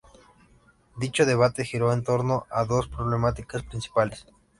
[0.97, 4.25] Dicho debate giró en torno a dos problemáticas principales.